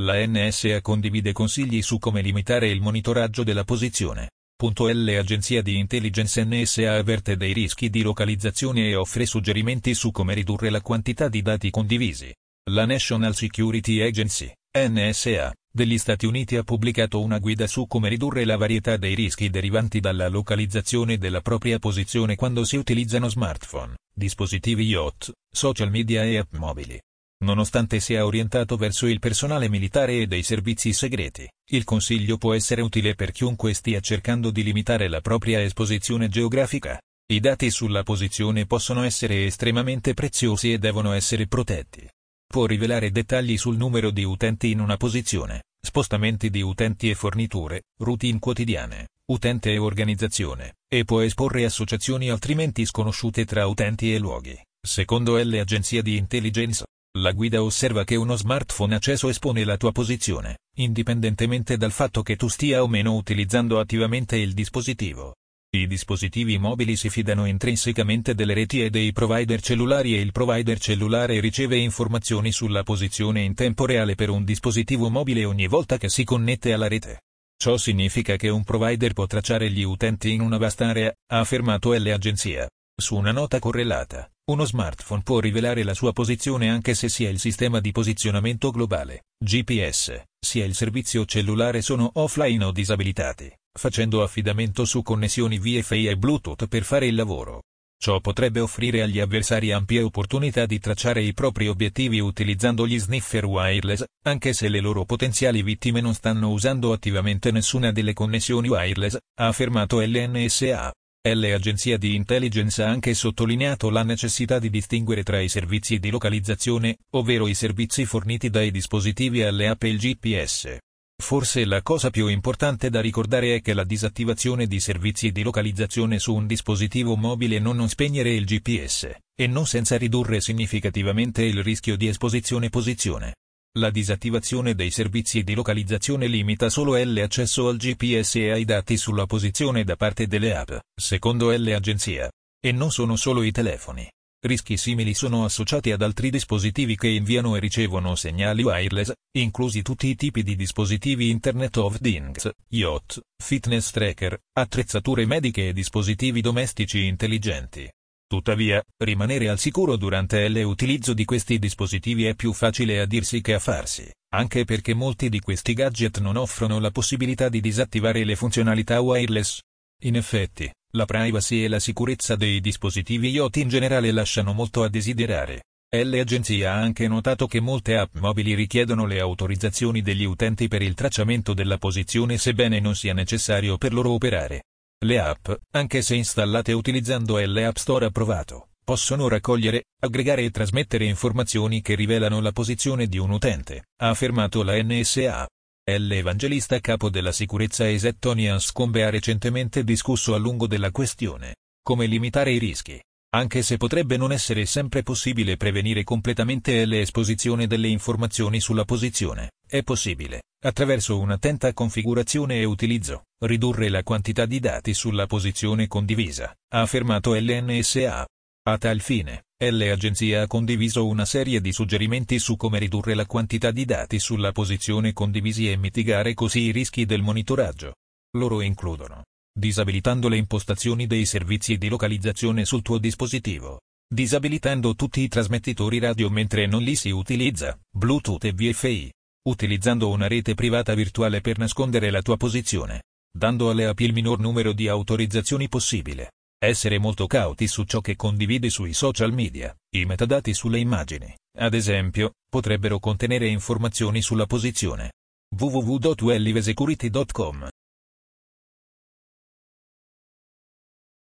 [0.00, 4.30] La NSA condivide consigli su come limitare il monitoraggio della posizione.
[4.62, 10.32] L Agenzia di Intelligence NSA avverte dei rischi di localizzazione e offre suggerimenti su come
[10.32, 12.32] ridurre la quantità di dati condivisi.
[12.70, 18.46] La National Security Agency, NSA, degli Stati Uniti ha pubblicato una guida su come ridurre
[18.46, 24.86] la varietà dei rischi derivanti dalla localizzazione della propria posizione quando si utilizzano smartphone, dispositivi
[24.86, 26.98] IoT, social media e app mobili.
[27.42, 32.82] Nonostante sia orientato verso il personale militare e dei servizi segreti, il consiglio può essere
[32.82, 37.00] utile per chiunque stia cercando di limitare la propria esposizione geografica.
[37.32, 42.08] I dati sulla posizione possono essere estremamente preziosi e devono essere protetti.
[42.46, 47.82] Può rivelare dettagli sul numero di utenti in una posizione, spostamenti di utenti e forniture,
[47.98, 54.56] routine quotidiane, utente e organizzazione, e può esporre associazioni altrimenti sconosciute tra utenti e luoghi.
[54.80, 56.84] Secondo L agenzia di intelligence,
[57.18, 62.36] la guida osserva che uno smartphone acceso espone la tua posizione, indipendentemente dal fatto che
[62.36, 65.34] tu stia o meno utilizzando attivamente il dispositivo.
[65.74, 70.78] I dispositivi mobili si fidano intrinsecamente delle reti e dei provider cellulari e il provider
[70.78, 76.08] cellulare riceve informazioni sulla posizione in tempo reale per un dispositivo mobile ogni volta che
[76.08, 77.20] si connette alla rete.
[77.56, 81.94] Ciò significa che un provider può tracciare gli utenti in una vasta area, ha affermato
[81.94, 82.68] L agenzia.
[82.94, 87.38] Su una nota correlata, uno smartphone può rivelare la sua posizione anche se sia il
[87.38, 94.84] sistema di posizionamento globale, GPS, sia il servizio cellulare sono offline o disabilitati, facendo affidamento
[94.84, 97.62] su connessioni Wi-Fi e Bluetooth per fare il lavoro.
[98.02, 103.44] Ciò potrebbe offrire agli avversari ampie opportunità di tracciare i propri obiettivi utilizzando gli sniffer
[103.44, 109.14] wireless, anche se le loro potenziali vittime non stanno usando attivamente nessuna delle connessioni wireless,
[109.38, 110.92] ha affermato LNSA.
[111.24, 116.98] L'agenzia di intelligence ha anche sottolineato la necessità di distinguere tra i servizi di localizzazione,
[117.10, 120.78] ovvero i servizi forniti dai dispositivi alle app e il GPS.
[121.22, 126.18] Forse la cosa più importante da ricordare è che la disattivazione di servizi di localizzazione
[126.18, 131.62] su un dispositivo mobile non non spegnere il GPS, e non senza ridurre significativamente il
[131.62, 133.34] rischio di esposizione posizione.
[133.78, 139.24] La disattivazione dei servizi di localizzazione limita solo l'accesso al GPS e ai dati sulla
[139.24, 142.30] posizione da parte delle app, secondo l'agenzia.
[142.60, 144.06] E non sono solo i telefoni.
[144.44, 150.08] Rischi simili sono associati ad altri dispositivi che inviano e ricevono segnali wireless, inclusi tutti
[150.08, 157.06] i tipi di dispositivi Internet of Things, yacht, fitness tracker, attrezzature mediche e dispositivi domestici
[157.06, 157.90] intelligenti.
[158.32, 163.52] Tuttavia, rimanere al sicuro durante l'utilizzo di questi dispositivi è più facile a dirsi che
[163.52, 168.34] a farsi, anche perché molti di questi gadget non offrono la possibilità di disattivare le
[168.34, 169.60] funzionalità wireless.
[170.04, 174.88] In effetti, la privacy e la sicurezza dei dispositivi IoT in generale lasciano molto a
[174.88, 175.64] desiderare.
[175.90, 180.94] L'agenzia ha anche notato che molte app mobili richiedono le autorizzazioni degli utenti per il
[180.94, 184.62] tracciamento della posizione sebbene non sia necessario per loro operare.
[185.04, 191.82] Le app, anche se installate utilizzando l'App Store approvato, possono raccogliere, aggregare e trasmettere informazioni
[191.82, 195.48] che rivelano la posizione di un utente, ha affermato la NSA.
[195.84, 201.56] L'evangelista capo della sicurezza Esetonian Scombe ha recentemente discusso a lungo della questione.
[201.82, 203.02] Come limitare i rischi?
[203.34, 209.82] Anche se potrebbe non essere sempre possibile prevenire completamente l'esposizione delle informazioni sulla posizione, è
[209.82, 216.82] possibile, attraverso un'attenta configurazione e utilizzo, ridurre la quantità di dati sulla posizione condivisa, ha
[216.82, 218.26] affermato l'NSA.
[218.64, 223.70] A tal fine, l'agenzia ha condiviso una serie di suggerimenti su come ridurre la quantità
[223.70, 227.94] di dati sulla posizione condivisi e mitigare così i rischi del monitoraggio.
[228.36, 233.80] Loro includono disabilitando le impostazioni dei servizi di localizzazione sul tuo dispositivo,
[234.12, 239.12] disabilitando tutti i trasmettitori radio mentre non li si utilizza, Bluetooth e Wi-Fi,
[239.48, 243.02] utilizzando una rete privata virtuale per nascondere la tua posizione,
[243.36, 246.30] dando alle app il minor numero di autorizzazioni possibile,
[246.62, 251.74] essere molto cauti su ciò che condividi sui social media, i metadati sulle immagini, ad
[251.74, 255.12] esempio, potrebbero contenere informazioni sulla posizione.
[255.56, 257.68] www.wellivesecurity.com